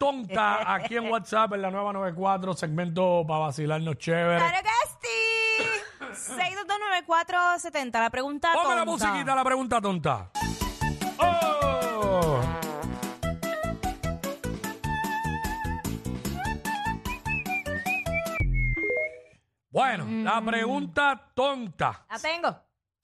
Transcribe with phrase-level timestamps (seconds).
[0.00, 4.38] tonta aquí en WhatsApp en la nueva 94, segmento para vacilarnos chévere.
[4.38, 4.70] ¡Claro que
[5.06, 6.32] sí!
[6.32, 9.06] 6229470, la pregunta Ponme la tonta.
[9.06, 10.30] musiquita, la pregunta tonta.
[11.18, 12.40] ¡Oh!
[19.70, 22.06] Bueno, la pregunta tonta.
[22.08, 22.56] La tengo.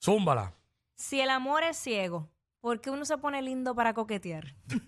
[0.03, 0.51] Zúmbala.
[0.95, 2.27] Si el amor es ciego,
[2.67, 4.53] ¿por qué uno se pone lindo para coquetear?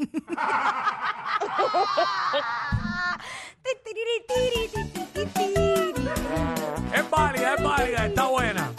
[6.94, 8.74] Es válida, es válida, está buena.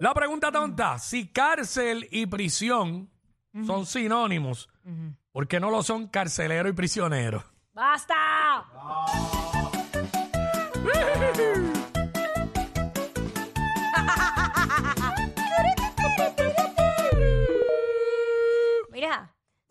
[0.00, 3.10] La pregunta tonta, si cárcel y prisión
[3.66, 4.70] son sinónimos,
[5.32, 7.44] ¿por qué no lo son carcelero y prisionero?
[7.74, 8.64] ¡Basta!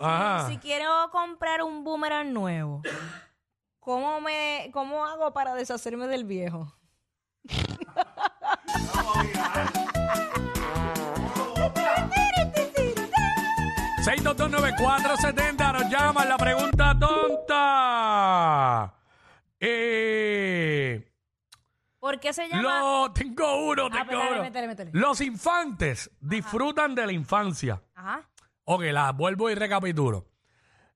[0.07, 2.81] Mira, si quiero comprar un boomerang nuevo,
[3.79, 6.73] ¿cómo, me, ¿cómo hago para deshacerme del viejo?
[14.03, 18.93] 6229470 nos llaman la pregunta tonta.
[19.59, 21.09] Eh,
[21.99, 22.61] ¿Por qué se llama?
[22.61, 24.41] lo, tengo uno, Ah, tengo pues dale, uno.
[24.41, 24.91] métele, métele.
[24.93, 27.81] Los infantes disfrutan de la infancia.
[27.95, 28.29] Ajá.
[28.65, 30.25] Ok, la vuelvo y recapitulo.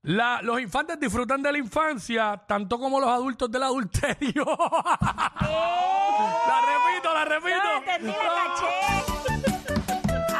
[0.03, 4.45] La- los infantes disfrutan de la infancia tanto como los adultos del adulterio.
[4.45, 5.31] la
[6.61, 7.57] repito, la repito.
[7.63, 8.67] No entendí, caché.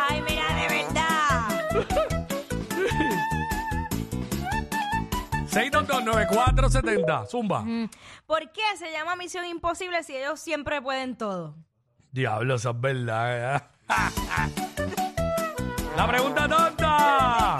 [0.10, 1.78] Ay, mira, de verdad.
[5.50, 7.28] 6229470.
[7.28, 7.66] Zumba.
[8.26, 11.56] ¿Por qué se llama Misión Imposible si ellos siempre pueden todo?
[12.12, 13.56] Diablo, eso es verdad.
[13.58, 13.62] ¿eh?
[15.98, 17.58] la pregunta tonta.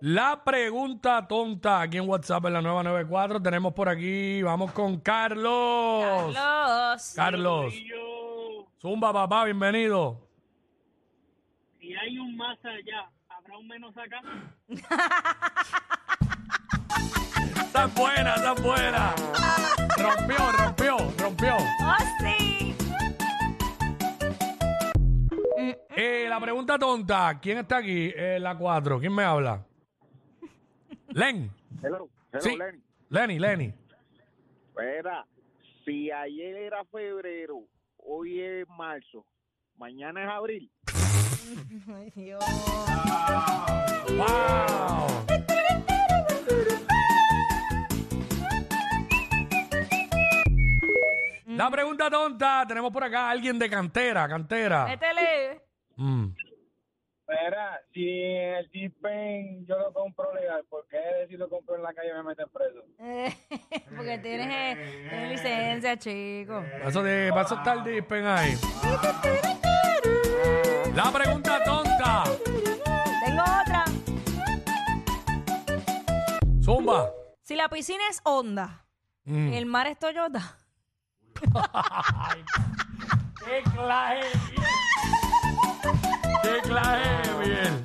[0.00, 3.42] La pregunta tonta aquí en WhatsApp en la nueva 94.
[3.42, 6.34] Tenemos por aquí, vamos con Carlos.
[6.34, 7.12] Carlos.
[7.16, 7.74] Carlos.
[8.80, 10.26] Zumba, papá, bienvenido.
[11.80, 14.22] si hay un más allá, ¿habrá un menos acá?
[17.70, 19.14] Está buena, está buena.
[19.96, 21.56] Rompió, rompió, rompió.
[26.40, 28.10] La pregunta tonta, ¿quién está aquí?
[28.16, 29.62] Eh, la 4, ¿quién me habla?
[31.08, 31.50] Len.
[31.82, 32.56] Hello, hello, Sí.
[32.56, 32.78] Lenny.
[33.10, 33.74] Lenny, Lenny.
[34.68, 35.26] Espera,
[35.84, 37.64] si ayer era febrero,
[37.98, 39.26] hoy es marzo,
[39.76, 40.70] mañana es abril.
[41.94, 42.42] Ay, Dios.
[44.16, 45.26] ¡Wow!
[51.46, 54.86] La pregunta tonta, tenemos por acá a alguien de cantera, cantera.
[54.86, 55.60] Métele.
[56.00, 56.34] Mm.
[57.28, 58.96] Espera, si el Jeep
[59.68, 62.82] yo lo compro legal, ¿por qué si lo compro en la calle me meten preso?
[62.98, 63.36] Eh,
[63.96, 66.64] Porque tienes, eh, tienes licencia, chico.
[66.84, 68.54] Eso de paso está el dispen ahí.
[70.94, 72.24] La pregunta tonta.
[73.24, 73.84] Tengo otra.
[76.64, 77.10] Zumba.
[77.42, 78.86] Si la piscina es honda,
[79.24, 79.52] Mm.
[79.52, 80.56] el mar es Toyota.
[83.44, 84.26] ¡Qué clase!
[86.42, 87.82] ¡Qué clase, bien!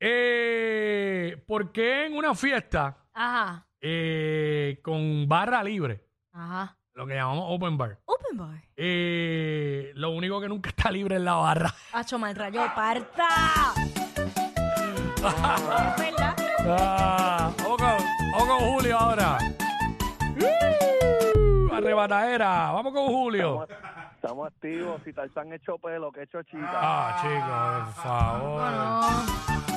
[0.00, 3.66] Eh, ¿Por qué en una fiesta Ajá.
[3.80, 6.76] eh, con barra libre, Ajá.
[6.94, 8.62] lo que llamamos open bar, Open bar.
[8.76, 11.74] eh, lo único que nunca está libre es la barra?
[11.92, 13.28] Hacho mal rayo, parta.
[15.24, 16.36] Es verdad.
[16.66, 17.96] Ah, vamos, con,
[18.32, 19.38] vamos con Julio ahora.
[21.74, 22.70] Uh, arrebatadera.
[22.72, 23.66] Vamos con Julio.
[24.14, 26.70] Estamos activos, si Tarzán hecho pelo, que hecho chica.
[26.72, 29.74] Ah, chicos, por favor.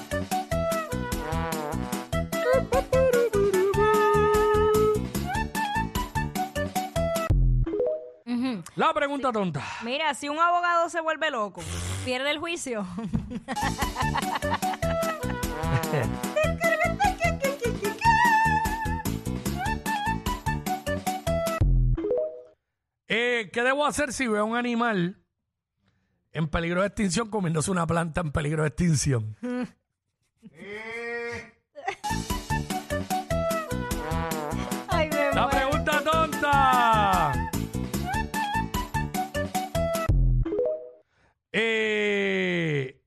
[8.25, 8.63] Ujú.
[8.75, 9.63] La pregunta tonta.
[9.83, 11.61] Mira, si un abogado se vuelve loco,
[12.05, 12.85] pierde el juicio.
[23.07, 25.17] Eh, ¿Qué debo hacer si veo un animal
[26.33, 29.35] en peligro de extinción comiéndose una planta en peligro de extinción?
[34.89, 35.49] Ay, me La muero.
[35.49, 37.33] pregunta tonta.
[41.51, 43.01] Eh,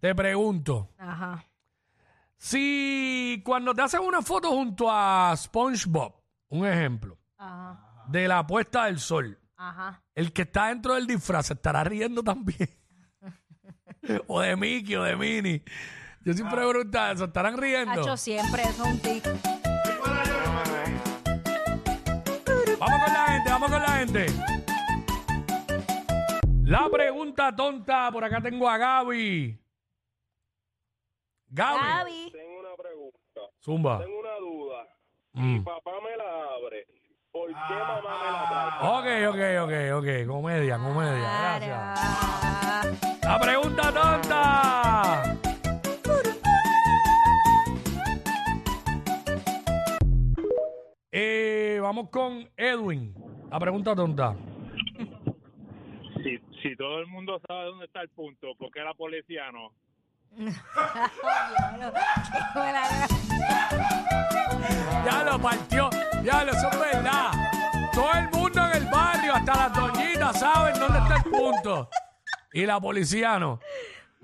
[0.00, 1.44] te pregunto, Ajá.
[2.36, 6.14] si cuando te hacen una foto junto a SpongeBob,
[6.48, 7.87] un ejemplo, Ajá.
[8.08, 10.02] De la puesta del sol, Ajá.
[10.14, 12.68] el que está dentro del disfraz se estará riendo también.
[14.26, 15.62] o de Mickey o de Minnie.
[16.24, 18.00] Yo siempre me preguntaba, ¿se estarán riendo?
[18.00, 19.24] Hacho siempre, eso es un tic.
[22.78, 24.26] Vamos con la gente, vamos con la gente.
[26.64, 29.58] La pregunta tonta, por acá tengo a Gaby.
[31.50, 31.78] Gaby.
[31.80, 32.32] Gaby.
[32.32, 33.98] Tengo una pregunta, Zumba.
[34.00, 34.86] tengo una duda.
[35.32, 35.56] Mm.
[35.56, 36.86] Si papá me la abre,
[37.32, 38.88] ¿por qué mamá me la trae?
[38.88, 40.26] Ok, ok, ok, ok.
[40.26, 41.58] Comedia, comedia.
[41.58, 43.20] Gracias.
[43.22, 45.38] La pregunta tonta.
[51.12, 53.14] Eh, vamos con Edwin.
[53.50, 54.36] La pregunta tonta.
[56.22, 59.72] Si, si todo el mundo sabe dónde está el punto, ¿por qué la policía no?
[65.04, 65.90] Ya lo partió.
[66.22, 67.30] Ya lo, eso es verdad.
[67.92, 71.88] Todo el mundo en el barrio, hasta las doñitas, saben dónde está el punto.
[72.52, 73.60] Y la policía no.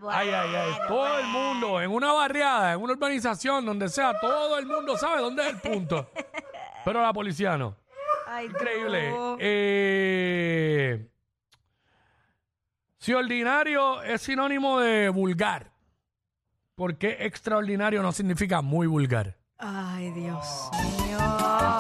[0.09, 0.73] Ay, ay, ay.
[0.89, 5.21] Todo el mundo, en una barriada, en una urbanización, donde sea, todo el mundo sabe
[5.23, 6.11] dónde es el punto.
[6.85, 7.77] Pero la policía no.
[8.27, 9.11] Ay, Increíble.
[9.11, 9.37] no.
[9.41, 11.09] Eh,
[12.99, 15.71] si ordinario es sinónimo de vulgar,
[16.75, 19.37] ¿por qué extraordinario no significa muy vulgar?
[19.59, 21.19] Ay, Dios mío.
[21.21, 21.79] Ah.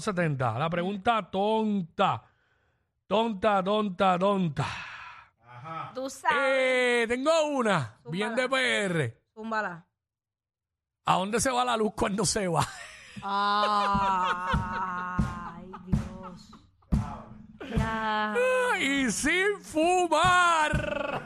[0.00, 0.58] setenta.
[0.58, 2.22] La pregunta tonta.
[3.06, 4.66] Tonta, tonta, tonta.
[5.94, 6.38] Tú sabes.
[6.38, 7.98] Eh, tengo una.
[8.10, 9.22] Bien de PR.
[9.34, 9.86] Zúmbala.
[11.04, 12.66] ¿A dónde se va la luz cuando se va?
[13.28, 14.46] Ay,
[15.86, 16.52] Dios.
[17.76, 18.34] Ya.
[18.80, 21.24] y sin fumar.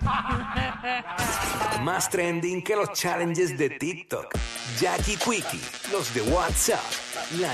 [1.82, 4.34] Más trending que los challenges de TikTok.
[4.78, 5.60] Jackie Quickie,
[5.92, 6.80] los de WhatsApp,
[7.38, 7.48] la